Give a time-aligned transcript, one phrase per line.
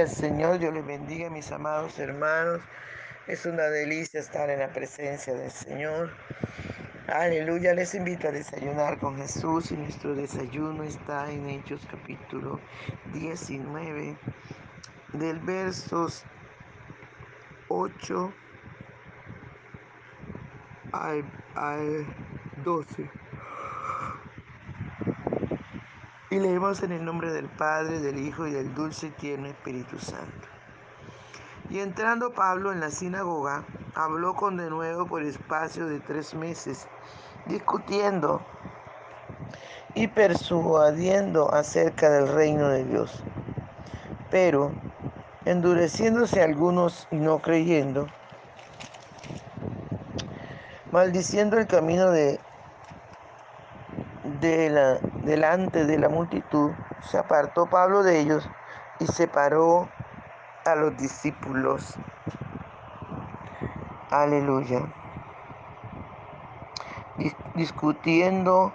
[0.00, 2.62] Gloria al Señor, Dios les bendiga, mis amados hermanos.
[3.26, 6.10] Es una delicia estar en la presencia del Señor.
[7.06, 12.58] Aleluya, les invito a desayunar con Jesús y nuestro desayuno está en Hechos capítulo
[13.12, 14.16] 19,
[15.12, 16.24] del versos
[17.68, 18.32] 8
[20.92, 21.24] al,
[21.56, 22.06] al
[22.64, 23.19] 12.
[26.30, 29.98] Y leemos en el nombre del Padre, del Hijo y del dulce y tierno Espíritu
[29.98, 30.46] Santo.
[31.68, 33.64] Y entrando Pablo en la sinagoga,
[33.96, 36.86] habló con de nuevo por espacio de tres meses,
[37.46, 38.40] discutiendo
[39.94, 43.24] y persuadiendo acerca del reino de Dios.
[44.30, 44.70] Pero,
[45.44, 48.06] endureciéndose algunos y no creyendo,
[50.92, 52.38] maldiciendo el camino de
[54.40, 58.48] de la, delante de la multitud, se apartó Pablo de ellos
[58.98, 59.88] y separó
[60.64, 61.96] a los discípulos.
[64.10, 64.82] Aleluya.
[67.54, 68.72] discutiendo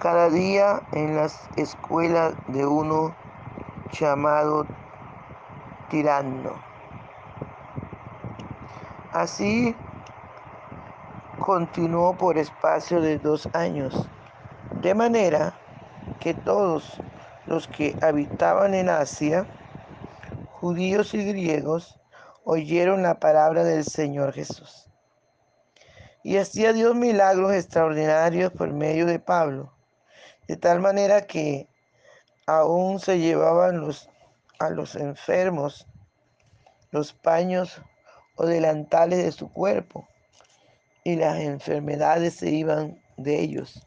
[0.00, 3.14] cada día en las escuelas de uno
[3.92, 4.66] llamado
[5.90, 6.54] tirano.
[9.12, 9.76] Así
[11.38, 14.08] continuó por espacio de dos años
[14.80, 15.54] de manera
[16.22, 17.00] que todos
[17.46, 19.44] los que habitaban en Asia,
[20.52, 21.98] judíos y griegos,
[22.44, 24.88] oyeron la palabra del Señor Jesús.
[26.22, 29.72] Y hacía Dios milagros extraordinarios por medio de Pablo,
[30.46, 31.68] de tal manera que
[32.46, 34.08] aún se llevaban los,
[34.60, 35.88] a los enfermos
[36.92, 37.80] los paños
[38.36, 40.06] o delantales de su cuerpo,
[41.02, 43.84] y las enfermedades se iban de ellos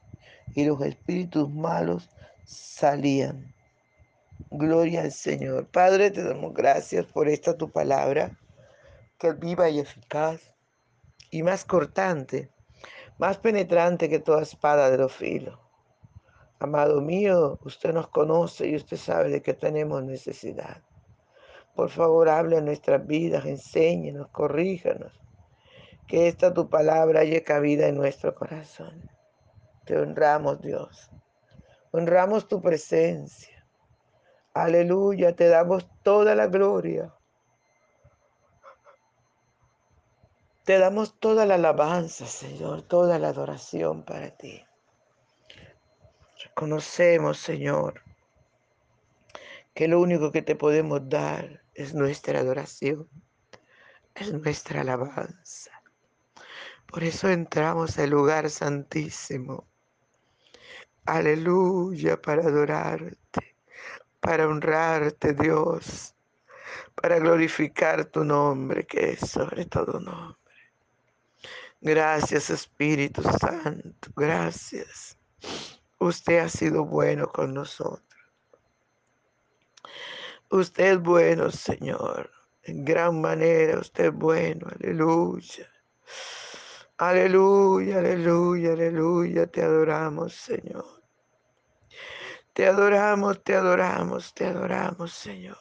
[0.56, 2.10] y los espíritus malos
[2.46, 3.54] salían.
[4.50, 5.68] Gloria al Señor.
[5.68, 8.38] Padre, te damos gracias por esta tu palabra,
[9.18, 10.54] que es viva y eficaz
[11.32, 12.52] y más cortante,
[13.18, 15.60] más penetrante que toda espada de los filos.
[16.60, 20.82] Amado mío, usted nos conoce y usted sabe de qué tenemos necesidad.
[21.76, 25.12] Por favor, hable en nuestras vidas, enséñenos, corríjanos.
[26.08, 29.10] Que esta tu palabra haya cabida en nuestro corazón.
[29.86, 31.10] Te honramos, Dios.
[31.98, 33.66] Honramos tu presencia.
[34.54, 37.16] Aleluya, te damos toda la gloria.
[40.66, 44.62] Te damos toda la alabanza, Señor, toda la adoración para ti.
[46.44, 48.02] Reconocemos, Señor,
[49.74, 53.08] que lo único que te podemos dar es nuestra adoración,
[54.16, 55.72] es nuestra alabanza.
[56.88, 59.66] Por eso entramos al lugar santísimo
[61.06, 63.56] Aleluya, para adorarte,
[64.20, 66.16] para honrarte, Dios,
[66.96, 70.36] para glorificar tu nombre, que es sobre todo nombre.
[71.80, 75.16] Gracias, Espíritu Santo, gracias.
[76.00, 78.02] Usted ha sido bueno con nosotros.
[80.50, 82.32] Usted es bueno, Señor.
[82.64, 84.68] En gran manera, usted es bueno.
[84.80, 85.70] Aleluya.
[86.98, 89.48] Aleluya, aleluya, aleluya.
[89.48, 91.04] Te adoramos, Señor.
[92.54, 95.58] Te adoramos, te adoramos, te adoramos, Señor.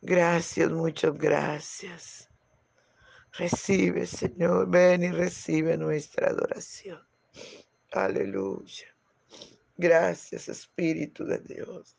[0.00, 2.30] Gracias, muchas gracias.
[3.32, 7.00] Recibe, Señor, ven y recibe nuestra adoración.
[7.92, 8.86] Aleluya.
[9.76, 11.98] Gracias, Espíritu de Dios.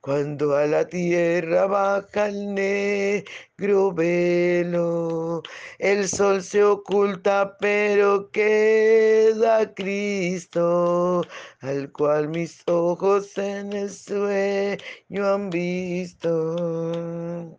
[0.00, 5.42] cuando a la tierra baja el negro velo,
[5.78, 11.22] el sol se oculta, pero queda Cristo,
[11.60, 17.58] al cual mis ojos en el sueño han visto.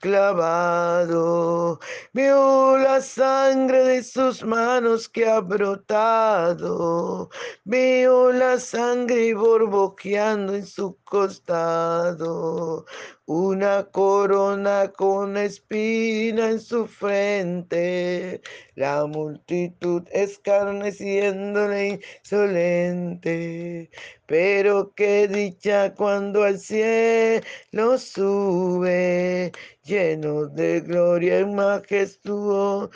[0.00, 1.78] clavado.
[2.12, 7.30] Veo la sangre de sus manos que ha brotado.
[7.64, 12.86] Veo la sangre borboqueando en su costado.
[13.26, 18.40] Una corona con espina en su frente.
[18.74, 23.90] La multitud escarneciéndole insolente.
[24.26, 29.52] Pero qué dicha cuando al cielo sube,
[29.88, 32.90] lleno de gloria y majestuosa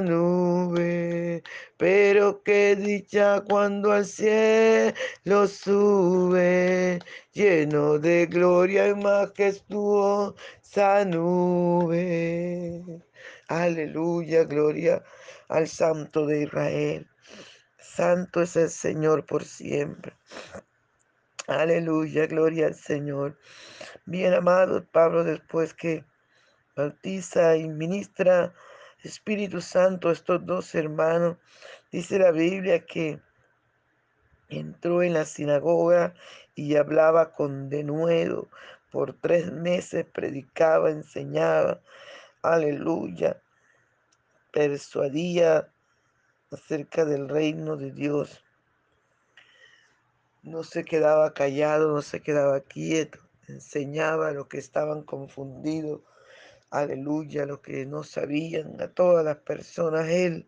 [0.00, 1.42] nube.
[1.76, 7.00] Pero qué dicha cuando al cielo sube,
[7.32, 10.34] lleno de gloria y majestuosa
[11.04, 12.82] nube.
[13.48, 15.02] Aleluya, gloria
[15.48, 17.08] al Santo de Israel.
[17.78, 20.12] Santo es el Señor por siempre.
[21.48, 23.36] Aleluya, gloria al Señor.
[24.06, 26.04] Bien amado Pablo, después que
[26.80, 28.52] bautiza y ministra
[29.02, 31.36] Espíritu Santo estos dos hermanos,
[31.90, 33.20] dice la Biblia que
[34.48, 36.14] entró en la sinagoga
[36.54, 38.48] y hablaba con denuedo.
[38.90, 41.80] Por tres meses predicaba, enseñaba.
[42.42, 43.40] Aleluya.
[44.52, 45.68] Persuadía
[46.50, 48.44] acerca del reino de Dios.
[50.42, 56.00] No se quedaba callado, no se quedaba quieto, enseñaba a los que estaban confundidos,
[56.70, 60.46] aleluya, los que no sabían, a todas las personas, Él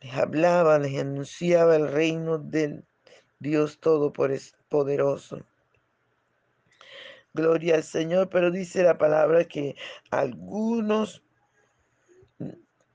[0.00, 2.84] les hablaba, les anunciaba el reino del
[3.38, 5.44] Dios Todopoderoso.
[7.32, 9.76] Gloria al Señor, pero dice la palabra que
[10.10, 11.22] algunos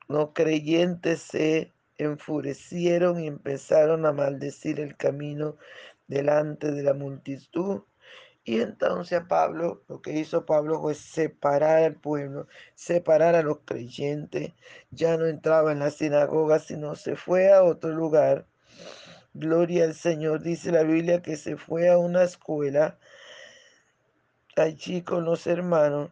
[0.07, 5.57] no creyentes se enfurecieron y empezaron a maldecir el camino
[6.07, 7.81] delante de la multitud.
[8.49, 14.53] Y entonces Pablo, lo que hizo Pablo fue separar al pueblo, separar a los creyentes.
[14.89, 18.47] Ya no entraba en la sinagoga, sino se fue a otro lugar.
[19.35, 22.97] Gloria al Señor, dice la Biblia que se fue a una escuela
[24.55, 26.09] allí con los hermanos,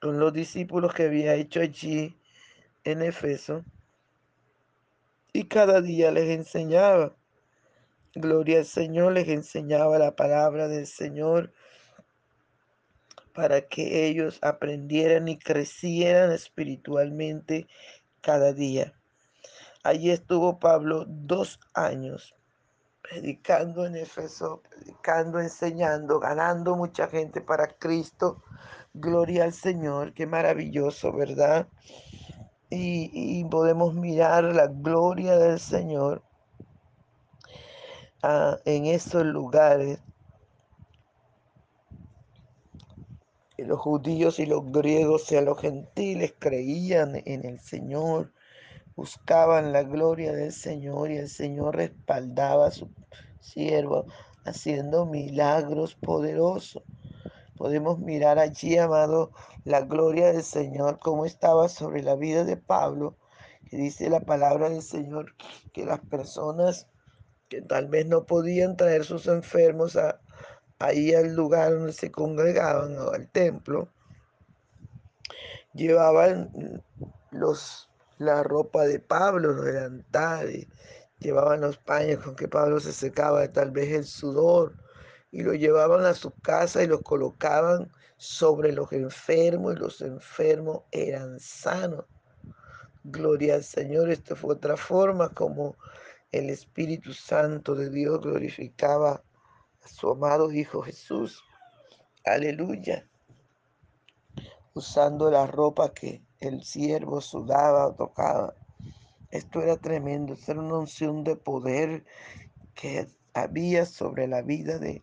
[0.00, 2.18] con los discípulos que había hecho allí
[2.82, 3.64] en Efeso
[5.32, 7.14] y cada día les enseñaba.
[8.20, 11.52] Gloria al Señor, les enseñaba la palabra del Señor
[13.32, 17.68] para que ellos aprendieran y crecieran espiritualmente
[18.20, 18.92] cada día.
[19.84, 22.34] Allí estuvo Pablo dos años
[23.02, 28.42] predicando en Efeso, predicando, enseñando, ganando mucha gente para Cristo.
[28.94, 31.68] Gloria al Señor, qué maravilloso, ¿verdad?
[32.70, 36.22] y, podemos mirar la gloria del Señor
[38.22, 40.00] ah, en esos lugares.
[43.58, 48.32] los judíos y los griegos y los gentiles creían en el Señor,
[48.96, 52.88] buscaban la gloria del Señor y el Señor respaldaba a su
[53.40, 54.06] siervo
[54.44, 56.82] haciendo milagros poderosos.
[57.56, 59.32] Podemos mirar allí, amado,
[59.64, 63.16] la gloria del Señor, cómo estaba sobre la vida de Pablo,
[63.68, 65.34] que dice la palabra del Señor,
[65.72, 66.86] que las personas
[67.48, 69.98] que tal vez no podían traer sus enfermos
[70.78, 73.88] ahí al lugar donde se congregaban al templo,
[75.74, 76.82] llevaban
[77.30, 77.88] los,
[78.18, 80.66] la ropa de Pablo, los delantales,
[81.18, 84.74] llevaban los paños con que Pablo se secaba tal vez el sudor
[85.30, 90.82] y lo llevaban a su casa y los colocaban sobre los enfermos y los enfermos
[90.90, 92.04] eran sanos.
[93.04, 95.76] Gloria al Señor, esta fue otra forma como
[96.32, 99.22] el Espíritu Santo de Dios glorificaba
[99.82, 101.42] a su amado Hijo Jesús.
[102.24, 103.08] Aleluya.
[104.74, 108.54] Usando la ropa que el siervo sudaba o tocaba.
[109.30, 112.04] Esto era tremendo, era una unción de poder
[112.74, 115.02] que había sobre la vida de,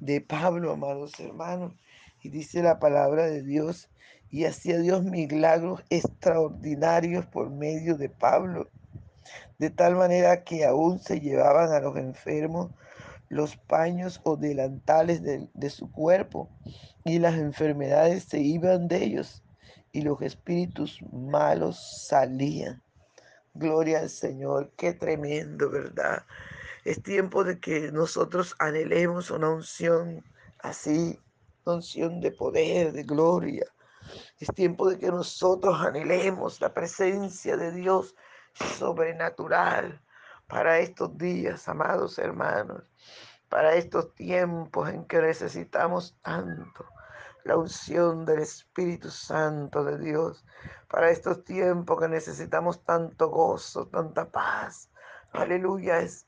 [0.00, 1.74] de Pablo, amados hermanos.
[2.22, 3.88] Y dice la palabra de Dios,
[4.30, 8.68] y hacía Dios milagros extraordinarios por medio de Pablo,
[9.58, 12.70] de tal manera que aún se llevaban a los enfermos
[13.28, 16.48] los paños o delantales de, de su cuerpo,
[17.04, 19.42] y las enfermedades se iban de ellos,
[19.92, 22.82] y los espíritus malos salían.
[23.54, 26.24] Gloria al Señor, qué tremendo, ¿verdad?
[26.84, 30.22] Es tiempo de que nosotros anhelemos una unción
[30.60, 31.18] así,
[31.64, 33.66] una unción de poder, de gloria.
[34.38, 38.14] Es tiempo de que nosotros anhelemos la presencia de Dios
[38.78, 40.00] sobrenatural
[40.46, 42.82] para estos días, amados hermanos,
[43.48, 46.84] para estos tiempos en que necesitamos tanto
[47.44, 50.44] la unción del Espíritu Santo de Dios
[50.88, 54.90] para estos tiempos que necesitamos tanto gozo, tanta paz.
[55.32, 56.26] Aleluya, es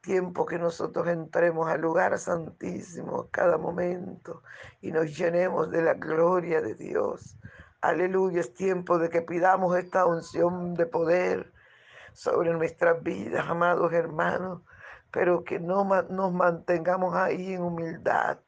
[0.00, 4.42] tiempo que nosotros entremos al lugar santísimo cada momento
[4.80, 7.36] y nos llenemos de la gloria de Dios.
[7.80, 11.52] Aleluya, es tiempo de que pidamos esta unción de poder
[12.12, 14.62] sobre nuestras vidas, amados hermanos,
[15.10, 18.38] pero que no nos mantengamos ahí en humildad,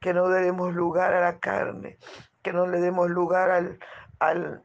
[0.00, 1.98] que no demos lugar a la carne,
[2.42, 3.78] que no le demos lugar al,
[4.18, 4.62] al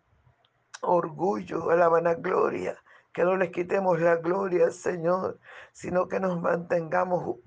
[0.81, 2.77] orgullo, a la vanagloria,
[3.13, 5.39] que no les quitemos la gloria Señor,
[5.71, 7.37] sino que nos mantengamos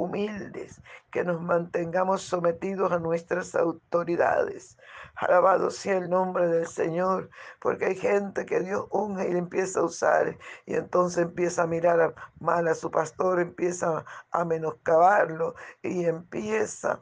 [0.00, 0.80] humildes,
[1.12, 4.78] que nos mantengamos sometidos a nuestras autoridades.
[5.16, 7.28] Alabado sea el nombre del Señor,
[7.60, 11.66] porque hay gente que Dios unge y le empieza a usar y entonces empieza a
[11.66, 17.00] mirar mal a su pastor, empieza a menoscabarlo y empieza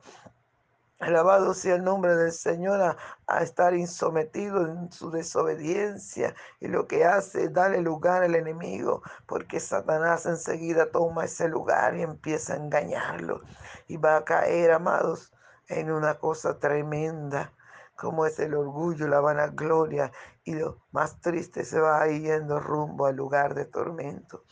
[1.01, 7.05] Alabado sea el nombre del Señor a, estar insometido en su desobediencia y lo que
[7.05, 12.57] hace es darle lugar al enemigo porque Satanás enseguida toma ese lugar y empieza a
[12.57, 13.43] engañarlo
[13.87, 15.33] y va a caer, amados,
[15.69, 17.53] en una cosa tremenda
[17.99, 20.13] como es el orgullo, la vanagloria
[20.49, 24.45] y lo más triste se va yendo rumbo al lugar de tormento.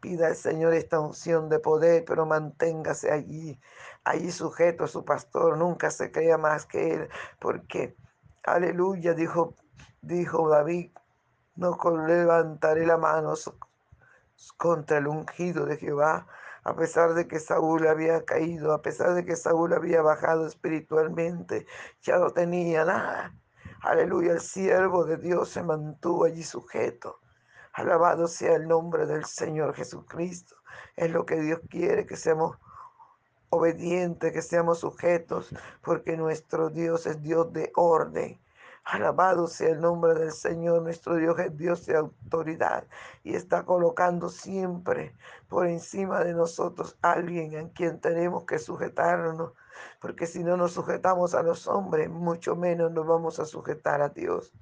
[0.00, 3.58] Pida al Señor esta unción de poder, pero manténgase allí,
[4.04, 7.08] allí sujeto a su pastor, nunca se crea más que él,
[7.40, 7.96] porque,
[8.44, 9.54] aleluya, dijo,
[10.00, 10.92] dijo David,
[11.56, 13.34] no levantaré la mano
[14.56, 16.28] contra el ungido de Jehová,
[16.62, 21.66] a pesar de que Saúl había caído, a pesar de que Saúl había bajado espiritualmente,
[22.00, 23.34] ya no tenía nada.
[23.82, 27.18] Aleluya, el siervo de Dios se mantuvo allí sujeto.
[27.72, 30.54] Alabado sea el nombre del Señor Jesucristo.
[30.94, 32.56] Es lo que Dios quiere, que seamos
[33.50, 38.40] obedientes, que seamos sujetos, porque nuestro Dios es Dios de orden.
[38.84, 42.86] Alabado sea el nombre del Señor, nuestro Dios es Dios de autoridad
[43.24, 45.12] y está colocando siempre
[45.48, 49.54] por encima de nosotros alguien en quien tenemos que sujetarnos,
[50.00, 54.08] porque si no nos sujetamos a los hombres, mucho menos nos vamos a sujetar a
[54.08, 54.52] Dios.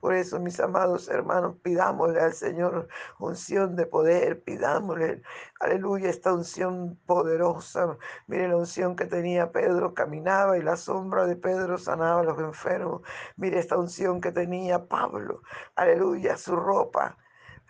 [0.00, 2.88] Por eso, mis amados hermanos, pidámosle al Señor
[3.18, 5.22] unción de poder, pidámosle,
[5.60, 7.98] aleluya, esta unción poderosa.
[8.26, 12.38] Mire la unción que tenía Pedro, caminaba y la sombra de Pedro sanaba a los
[12.38, 13.02] enfermos.
[13.36, 15.42] Mire esta unción que tenía Pablo,
[15.76, 17.16] aleluya, su ropa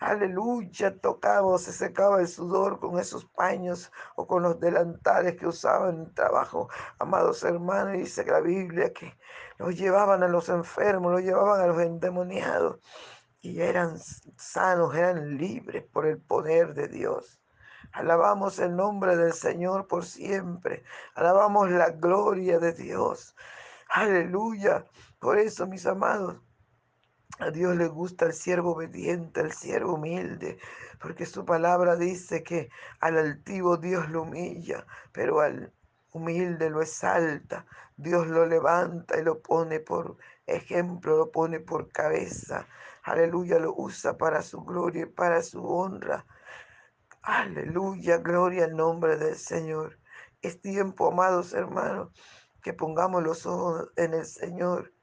[0.01, 5.93] Aleluya, tocaba se secaba el sudor con esos paños o con los delantales que usaban
[5.93, 6.69] en el trabajo.
[6.97, 9.15] Amados hermanos, dice la Biblia que
[9.59, 12.79] los llevaban a los enfermos, los llevaban a los endemoniados
[13.41, 13.99] y eran
[14.37, 17.39] sanos, eran libres por el poder de Dios.
[17.91, 20.83] Alabamos el nombre del Señor por siempre.
[21.13, 23.35] Alabamos la gloria de Dios.
[23.87, 24.83] Aleluya.
[25.19, 26.37] Por eso, mis amados,
[27.39, 30.59] a Dios le gusta el siervo obediente, el siervo humilde,
[30.99, 32.69] porque su palabra dice que
[32.99, 35.73] al altivo Dios lo humilla, pero al
[36.11, 37.65] humilde lo exalta.
[37.97, 42.67] Dios lo levanta y lo pone por ejemplo, lo pone por cabeza.
[43.03, 46.25] Aleluya, lo usa para su gloria y para su honra.
[47.23, 49.99] Aleluya, gloria al nombre del Señor.
[50.41, 52.11] Es tiempo, amados hermanos,
[52.61, 54.93] que pongamos los ojos en el Señor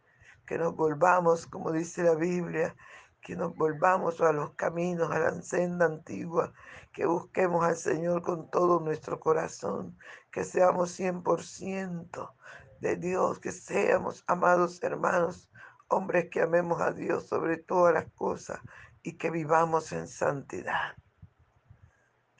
[0.49, 2.75] que nos volvamos, como dice la Biblia,
[3.21, 6.55] que nos volvamos a los caminos, a la senda antigua,
[6.93, 9.99] que busquemos al Señor con todo nuestro corazón,
[10.33, 12.33] que seamos 100%
[12.81, 15.51] de Dios, que seamos, amados hermanos,
[15.89, 18.59] hombres que amemos a Dios sobre todas las cosas
[19.03, 20.97] y que vivamos en santidad.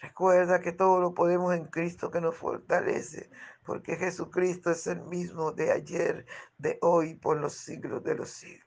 [0.01, 3.31] Recuerda que todo lo podemos en Cristo que nos fortalece,
[3.65, 6.25] porque Jesucristo es el mismo de ayer,
[6.57, 8.65] de hoy, por los siglos de los siglos.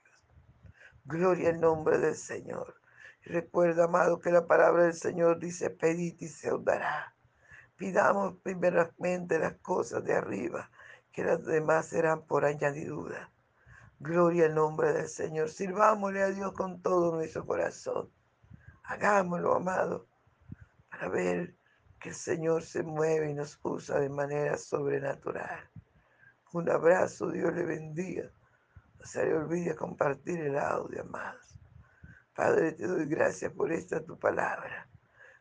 [1.06, 2.74] Gloria al nombre del Señor.
[3.24, 7.14] recuerda, amado, que la palabra del Señor dice, pedid y se os dará.
[7.76, 10.70] Pidamos primeramente las cosas de arriba,
[11.12, 13.30] que las demás serán por añadidura.
[14.00, 15.48] Gloria al nombre del Señor.
[15.48, 18.10] Sirvámosle a Dios con todo nuestro corazón.
[18.82, 20.11] Hagámoslo, amado
[20.92, 21.56] para ver
[21.98, 25.70] que el Señor se mueve y nos usa de manera sobrenatural.
[26.52, 28.30] Un abrazo, Dios le bendiga.
[28.98, 31.58] No se le olvide compartir el audio, amados.
[32.34, 34.86] Padre, te doy gracias por esta tu palabra.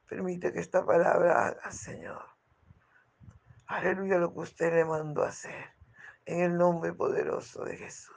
[0.08, 2.24] Permite que esta palabra haga, Señor.
[3.68, 5.70] Aleluya, lo que usted le mandó a hacer.
[6.26, 8.16] En el nombre poderoso de Jesús.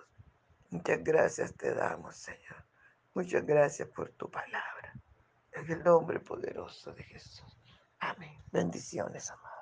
[0.71, 2.65] Muchas gracias te damos, Señor.
[3.15, 4.93] Muchas gracias por tu palabra.
[5.55, 7.45] En el nombre poderoso de Jesús.
[8.01, 8.37] Amén.
[8.53, 9.54] Bendiciones, amados.